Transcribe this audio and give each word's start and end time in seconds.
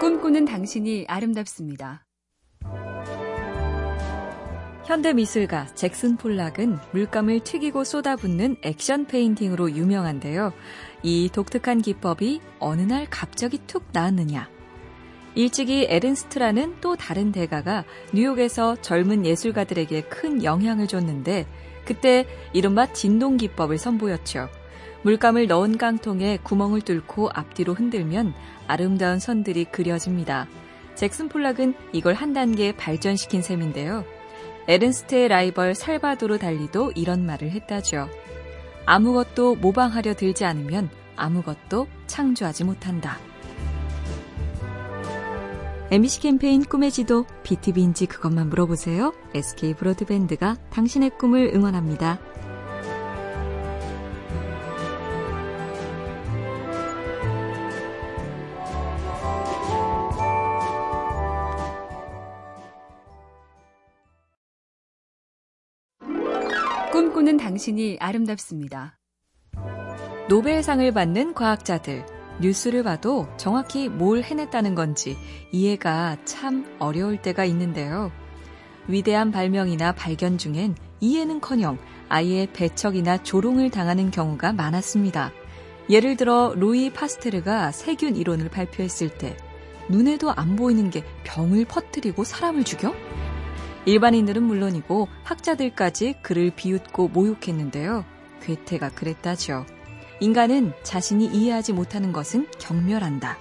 꿈꾸는 0.00 0.44
당신이 0.44 1.06
아름답습니다. 1.08 2.04
현대 4.86 5.12
미술가 5.12 5.66
잭슨 5.74 6.16
폴락은 6.16 6.78
물감을 6.92 7.40
튀기고 7.40 7.82
쏟아붓는 7.82 8.58
액션 8.62 9.06
페인팅으로 9.06 9.72
유명한데요. 9.72 10.52
이 11.02 11.28
독특한 11.32 11.82
기법이 11.82 12.40
어느 12.60 12.82
날 12.82 13.08
갑자기 13.10 13.58
툭 13.66 13.86
나왔느냐. 13.92 14.48
일찍이 15.34 15.86
에른스트라는 15.90 16.76
또 16.80 16.94
다른 16.94 17.32
대가가 17.32 17.84
뉴욕에서 18.14 18.76
젊은 18.80 19.26
예술가들에게 19.26 20.02
큰 20.02 20.44
영향을 20.44 20.86
줬는데 20.86 21.44
그때 21.84 22.24
이른바 22.52 22.92
진동 22.92 23.36
기법을 23.36 23.78
선보였죠. 23.78 24.48
물감을 25.02 25.46
넣은 25.46 25.78
깡통에 25.78 26.38
구멍을 26.42 26.82
뚫고 26.82 27.30
앞뒤로 27.32 27.74
흔들면 27.74 28.34
아름다운 28.66 29.18
선들이 29.18 29.66
그려집니다. 29.66 30.48
잭슨 30.94 31.28
폴락은 31.28 31.74
이걸 31.92 32.14
한 32.14 32.32
단계 32.32 32.72
발전시킨 32.72 33.42
셈인데요. 33.42 34.04
에른스트의 34.66 35.28
라이벌 35.28 35.74
살바도르 35.74 36.38
달리도 36.38 36.92
이런 36.94 37.24
말을 37.24 37.50
했다죠. 37.52 38.08
아무것도 38.84 39.56
모방하려 39.56 40.14
들지 40.14 40.44
않으면 40.44 40.90
아무것도 41.16 41.86
창조하지 42.06 42.64
못한다. 42.64 43.18
MBC 45.90 46.20
캠페인 46.20 46.62
꿈의 46.62 46.90
지도 46.90 47.24
BTV인지 47.44 48.06
그것만 48.06 48.50
물어보세요. 48.50 49.14
SK 49.34 49.74
브로드밴드가 49.74 50.56
당신의 50.70 51.10
꿈을 51.18 51.50
응원합니다. 51.54 52.18
꿈꾸는 66.98 67.36
당신이 67.36 67.98
아름답습니다. 68.00 68.98
노벨상을 70.28 70.90
받는 70.90 71.32
과학자들. 71.32 72.04
뉴스를 72.40 72.82
봐도 72.82 73.28
정확히 73.36 73.88
뭘 73.88 74.24
해냈다는 74.24 74.74
건지 74.74 75.16
이해가 75.52 76.16
참 76.24 76.66
어려울 76.80 77.22
때가 77.22 77.44
있는데요. 77.44 78.10
위대한 78.88 79.30
발명이나 79.30 79.92
발견 79.92 80.38
중엔 80.38 80.74
이해는 80.98 81.40
커녕 81.40 81.78
아예 82.08 82.48
배척이나 82.52 83.22
조롱을 83.22 83.70
당하는 83.70 84.10
경우가 84.10 84.52
많았습니다. 84.52 85.30
예를 85.88 86.16
들어 86.16 86.52
루이 86.56 86.92
파스테르가 86.92 87.70
세균 87.70 88.16
이론을 88.16 88.48
발표했을 88.48 89.16
때 89.18 89.36
눈에도 89.88 90.32
안 90.32 90.56
보이는 90.56 90.90
게 90.90 91.04
병을 91.22 91.64
퍼뜨리고 91.66 92.24
사람을 92.24 92.64
죽여? 92.64 92.92
일반인들은 93.88 94.42
물론이고 94.42 95.08
학자들까지 95.24 96.16
그를 96.20 96.50
비웃고 96.54 97.08
모욕했는데요. 97.08 98.04
괴테가 98.42 98.90
그랬다죠. 98.90 99.64
인간은 100.20 100.72
자신이 100.82 101.26
이해하지 101.26 101.72
못하는 101.72 102.12
것은 102.12 102.48
경멸한다. 102.58 103.38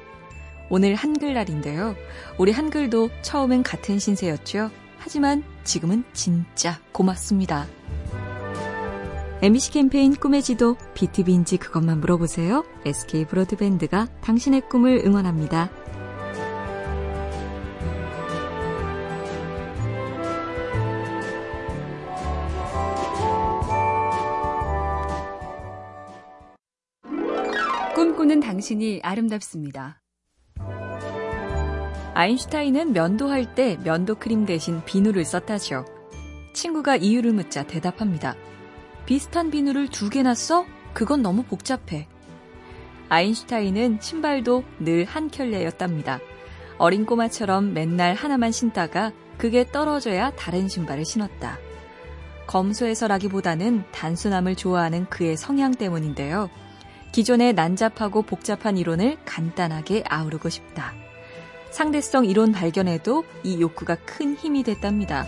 오늘 0.69 0.95
한글날인데요. 0.95 1.95
우리 2.37 2.51
한글도 2.51 3.09
처음엔 3.21 3.63
같은 3.63 3.99
신세였죠. 3.99 4.69
하지만 4.97 5.43
지금은 5.63 6.05
진짜 6.13 6.79
고맙습니다. 6.93 7.65
MBC 9.41 9.71
캠페인 9.71 10.15
꿈의 10.15 10.41
지도 10.41 10.77
BTV인지 10.93 11.57
그것만 11.57 11.99
물어보세요. 11.99 12.63
SK 12.85 13.25
브로드밴드가 13.25 14.07
당신의 14.21 14.61
꿈을 14.69 15.03
응원합니다. 15.05 15.69
당신이 28.57 29.01
아름답습니다. 29.03 30.01
아인슈타인은 32.15 32.91
면도할 32.91 33.53
때 33.53 33.77
면도 33.83 34.15
크림 34.15 34.47
대신 34.47 34.83
비누를 34.83 35.25
썼다죠. 35.25 35.85
친구가 36.53 36.95
이유를 36.95 37.33
묻자 37.33 37.67
대답합니다. 37.67 38.35
비슷한 39.05 39.51
비누를 39.51 39.89
두 39.89 40.09
개나 40.09 40.33
써? 40.33 40.65
그건 40.95 41.21
너무 41.21 41.43
복잡해. 41.43 42.07
아인슈타인은 43.09 43.99
신발도 44.01 44.63
늘 44.79 45.05
한 45.05 45.29
켤레였답니다. 45.29 46.19
어린 46.79 47.05
꼬마처럼 47.05 47.73
맨날 47.73 48.15
하나만 48.15 48.51
신다가 48.51 49.11
그게 49.37 49.67
떨어져야 49.67 50.31
다른 50.31 50.67
신발을 50.67 51.05
신었다. 51.05 51.59
검소해서라기보다는 52.47 53.83
단순함을 53.91 54.55
좋아하는 54.55 55.05
그의 55.11 55.37
성향 55.37 55.75
때문인데요. 55.75 56.49
기존의 57.11 57.53
난잡하고 57.53 58.21
복잡한 58.21 58.77
이론을 58.77 59.17
간단하게 59.25 60.03
아우르고 60.07 60.49
싶다. 60.49 60.93
상대성 61.71 62.25
이론 62.25 62.51
발견에도 62.51 63.23
이 63.43 63.61
욕구가 63.61 63.95
큰 64.05 64.35
힘이 64.35 64.63
됐답니다. 64.63 65.25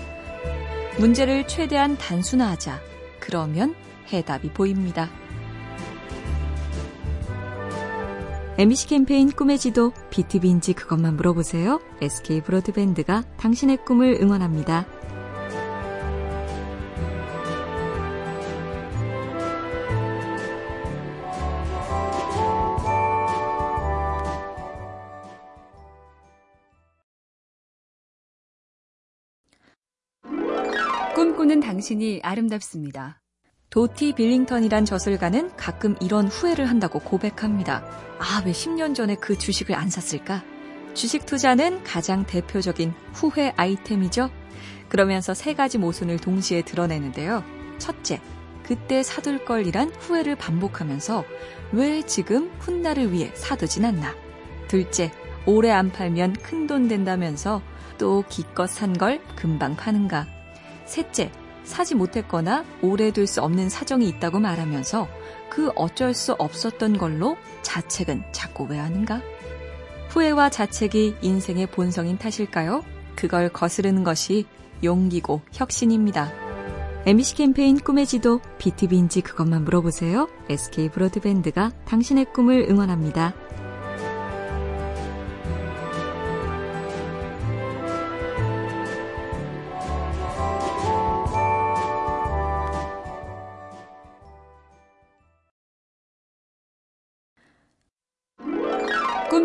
문제를 0.98 1.48
최대한 1.48 1.98
단순화하자. 1.98 2.80
그러면 3.20 3.76
해답이 4.12 4.52
보입니다. 4.52 5.10
MBC 8.58 8.88
캠페인 8.88 9.32
꿈의 9.32 9.58
지도 9.58 9.94
BTV인지 10.10 10.74
그것만 10.74 11.16
물어보세요. 11.16 11.80
SK 12.02 12.42
브로드밴드가 12.42 13.24
당신의 13.38 13.86
꿈을 13.86 14.18
응원합니다. 14.22 14.86
꿈꾸는 31.16 31.60
당신이 31.60 32.22
아름답습니다. 32.24 33.22
도티 33.70 34.14
빌링턴이란 34.14 34.86
저술가는 34.86 35.56
가끔 35.56 35.96
이런 36.02 36.28
후회를 36.28 36.70
한다고 36.70 37.00
고백합니다. 37.00 37.84
아, 38.20 38.42
왜 38.46 38.52
10년 38.52 38.96
전에 38.96 39.16
그 39.16 39.38
주식을 39.38 39.76
안 39.76 39.90
샀을까? 39.90 40.44
주식 40.94 41.26
투자는 41.26 41.84
가장 41.84 42.26
대표적인 42.26 42.94
후회 43.14 43.54
아이템이죠. 43.58 44.30
그러면서 44.90 45.34
세 45.34 45.54
가지 45.54 45.78
모순을 45.78 46.18
동시에 46.18 46.64
드러내는데요. 46.64 47.44
첫째, 47.78 48.20
그때 48.64 49.04
사둘 49.04 49.46
걸이란 49.46 49.92
후회를 50.00 50.36
반복하면서 50.36 51.24
왜 51.74 52.02
지금 52.04 52.50
훗날을 52.60 53.12
위해 53.12 53.32
사두진 53.36 53.86
않나? 53.86 54.16
둘째, 54.68 55.12
오래 55.46 55.70
안 55.70 55.92
팔면 55.92 56.34
큰 56.34 56.66
돈 56.68 56.88
된다면서 56.88 57.62
또 57.98 58.24
기껏 58.30 58.68
산 58.68 58.94
걸 58.94 59.20
금방 59.36 59.76
파는가? 59.76 60.39
셋째, 60.90 61.32
사지 61.64 61.94
못했거나 61.94 62.66
오래 62.82 63.12
둘수 63.12 63.42
없는 63.44 63.70
사정이 63.70 64.10
있다고 64.10 64.40
말하면서 64.40 65.08
그 65.52 65.70
어쩔 65.76 66.16
수 66.16 66.34
없었던 66.34 66.98
걸로 66.98 67.38
자책은 67.62 68.24
자꾸 68.32 68.64
왜 68.64 68.80
하는가? 68.80 69.22
후회와 70.10 70.50
자책이 70.50 71.18
인생의 71.22 71.68
본성인 71.68 72.18
탓일까요? 72.18 72.84
그걸 73.16 73.50
거스르는 73.50 74.04
것이 74.04 74.46
용기고 74.84 75.42
혁신입니다. 75.52 76.32
MBC 77.06 77.36
캠페인 77.36 77.78
꿈의 77.78 78.08
지도 78.08 78.42
BTV인지 78.58 79.22
그것만 79.22 79.64
물어보세요. 79.66 80.28
SK 80.50 80.90
브로드밴드가 80.90 81.72
당신의 81.86 82.26
꿈을 82.34 82.66
응원합니다. 82.68 83.36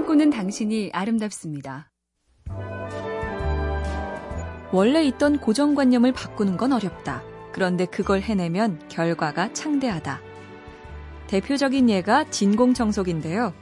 꿈꾸는 0.05 0.29
당신이 0.29 0.91
아름답습니다. 0.93 1.91
원래 4.71 5.03
있던 5.05 5.39
고정관념을 5.39 6.13
바꾸는 6.13 6.59
건 6.59 6.75
어렵다. 6.75 7.23
그런데 7.53 7.87
그걸 7.87 8.21
해내면 8.21 8.87
결과가 8.91 9.55
창대하다. 9.55 10.21
대표적인 11.29 11.89
예가 11.89 12.29
진공청소기인데요. 12.29 13.55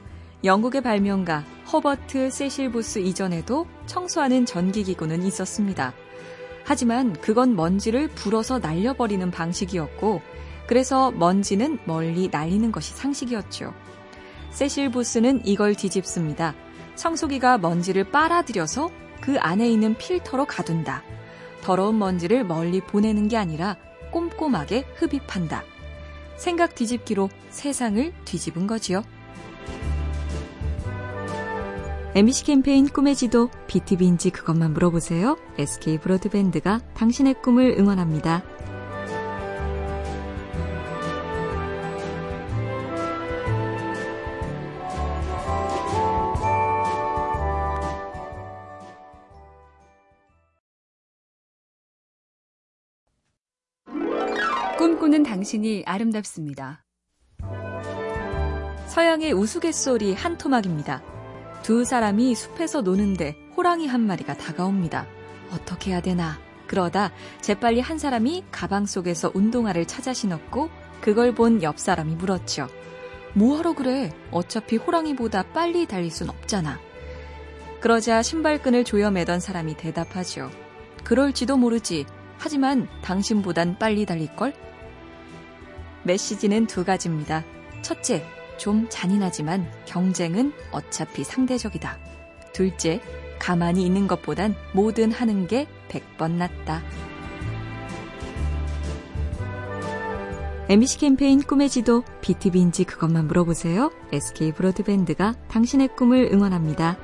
영국의 0.43 0.81
발명가 0.81 1.45
허버트 1.71 2.29
세실 2.29 2.71
부스 2.71 2.99
이전에도 2.99 3.65
청소하는 3.85 4.45
전기기구는 4.45 5.23
있었습니다. 5.23 5.93
하지만 6.65 7.13
그건 7.21 7.55
먼지를 7.55 8.09
불어서 8.09 8.59
날려버리는 8.59 9.31
방식이었고, 9.31 10.21
그래서 10.67 11.11
먼지는 11.11 11.79
멀리 11.85 12.27
날리는 12.27 12.69
것이 12.73 12.93
상식이었죠. 12.95 13.73
세실 14.53 14.91
부스는 14.91 15.45
이걸 15.45 15.73
뒤집습니다. 15.73 16.53
청소기가 16.95 17.57
먼지를 17.57 18.03
빨아들여서 18.11 18.91
그 19.19 19.37
안에 19.39 19.67
있는 19.67 19.97
필터로 19.97 20.45
가둔다. 20.45 21.03
더러운 21.63 21.97
먼지를 21.97 22.43
멀리 22.43 22.79
보내는 22.79 23.27
게 23.29 23.37
아니라 23.37 23.77
꼼꼼하게 24.11 24.85
흡입한다. 24.95 25.63
생각 26.35 26.75
뒤집기로 26.75 27.29
세상을 27.49 28.13
뒤집은 28.25 28.67
거지요. 28.67 29.03
MBC 32.15 32.43
캠페인 32.43 32.87
꿈의 32.87 33.15
지도 33.15 33.49
BTV인지 33.65 34.29
그것만 34.29 34.73
물어보세요. 34.73 35.35
SK 35.57 35.97
브로드밴드가 35.97 36.79
당신의 36.93 37.41
꿈을 37.41 37.75
응원합니다. 37.79 38.43
꿈꾸는 55.03 55.23
당신이 55.23 55.83
아름답습니다. 55.85 56.85
서양의 58.87 59.33
우스갯소리 59.33 60.13
한 60.13 60.37
토막입니다. 60.37 61.03
두 61.61 61.83
사람이 61.83 62.33
숲에서 62.33 62.79
노는데 62.79 63.35
호랑이 63.57 63.85
한 63.85 63.99
마리가 64.07 64.37
다가옵니다. 64.37 65.05
어떻게 65.51 65.91
해야 65.91 66.01
되나? 66.01 66.39
그러다 66.67 67.11
재빨리 67.41 67.81
한 67.81 67.97
사람이 67.97 68.45
가방 68.49 68.85
속에서 68.85 69.29
운동화를 69.33 69.85
찾아 69.87 70.13
신었고 70.13 70.69
그걸 71.01 71.35
본 71.35 71.61
옆 71.61 71.79
사람이 71.79 72.15
물었죠. 72.15 72.69
뭐하러 73.33 73.73
그래? 73.73 74.09
어차피 74.31 74.77
호랑이보다 74.77 75.51
빨리 75.51 75.85
달릴 75.85 76.11
순 76.11 76.29
없잖아. 76.29 76.79
그러자 77.81 78.21
신발끈을 78.21 78.85
조여매던 78.85 79.41
사람이 79.41 79.75
대답하죠. 79.75 80.49
그럴지도 81.03 81.57
모르지. 81.57 82.05
하지만 82.37 82.87
당신보단 83.01 83.77
빨리 83.77 84.05
달릴걸? 84.05 84.72
메시지는 86.03 86.67
두 86.67 86.83
가지입니다. 86.83 87.43
첫째, 87.81 88.25
좀 88.57 88.87
잔인하지만 88.89 89.69
경쟁은 89.85 90.53
어차피 90.71 91.23
상대적이다. 91.23 91.97
둘째, 92.53 93.01
가만히 93.39 93.85
있는 93.85 94.07
것보단 94.07 94.55
뭐든 94.73 95.11
하는 95.11 95.47
게 95.47 95.67
100번 95.89 96.31
낫다. 96.31 96.81
MBC 100.69 100.99
캠페인 100.99 101.41
꿈의 101.41 101.69
지도 101.69 102.03
BTV인지 102.21 102.85
그것만 102.85 103.27
물어보세요. 103.27 103.91
SK 104.13 104.53
브로드밴드가 104.53 105.33
당신의 105.49 105.89
꿈을 105.97 106.29
응원합니다. 106.31 106.97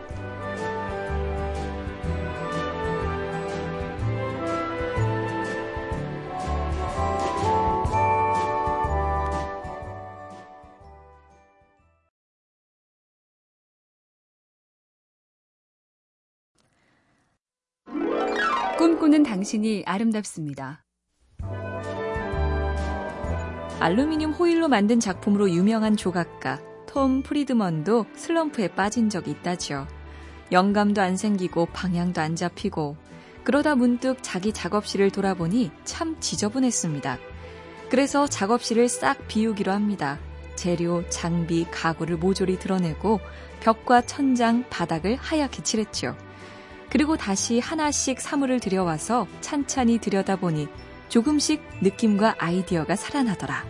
꿈꾸는 18.78 19.24
당신이 19.24 19.84
아름답습니다. 19.86 20.84
알루미늄 23.80 24.32
호일로 24.32 24.68
만든 24.68 25.00
작품으로 25.00 25.50
유명한 25.50 25.96
조각가 25.96 26.60
톰 26.86 27.22
프리드먼도 27.24 28.06
슬럼프에 28.16 28.70
빠진 28.70 29.10
적이 29.10 29.32
있다죠. 29.32 29.88
영감도 30.52 31.02
안 31.02 31.16
생기고 31.16 31.68
방향도 31.68 32.22
안 32.22 32.36
잡히고 32.36 32.98
그러다 33.44 33.76
문득 33.76 34.18
자기 34.22 34.52
작업실을 34.52 35.12
돌아보니 35.12 35.72
참 35.84 36.18
지저분했습니다. 36.20 37.18
그래서 37.90 38.28
작업실을 38.28 38.90
싹 38.90 39.28
비우기로 39.28 39.72
합니다. 39.72 40.20
재료, 40.56 41.08
장비, 41.10 41.66
가구를 41.72 42.18
모조리 42.18 42.60
드러내고 42.60 43.20
벽과 43.62 44.02
천장, 44.02 44.66
바닥을 44.70 45.16
하얗게 45.16 45.64
칠했죠. 45.64 46.16
그리고 46.90 47.18
다시 47.18 47.60
하나씩 47.60 48.20
사물을 48.20 48.60
들여와서 48.60 49.28
찬찬히 49.42 50.00
들여다보니 50.00 50.68
조금씩 51.08 51.62
느낌과 51.82 52.36
아이디어가 52.38 52.96
살아나더라. 52.96 53.66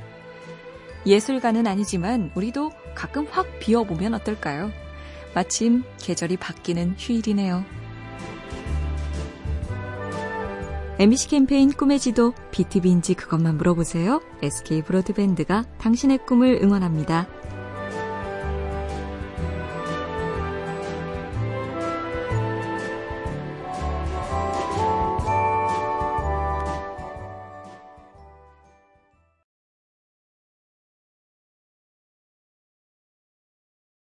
예술가는 1.06 1.66
아니지만 1.66 2.31
우리도 2.36 2.71
가끔 2.95 3.25
확 3.30 3.48
비워보면 3.60 4.13
어떨까요? 4.13 4.71
마침 5.33 5.83
계절이 6.00 6.38
바뀌는 6.38 6.95
휴일이네요. 6.98 7.63
MBC 11.00 11.30
캠페인 11.30 11.71
꿈의 11.71 11.98
지도 11.98 12.33
BTV인지 12.51 13.13
그것만 13.13 13.56
물어보세요. 13.56 14.21
SK 14.42 14.81
브로드밴드가 14.81 15.63
당신의 15.77 16.25
꿈을 16.25 16.60
응원합니다. 16.62 17.38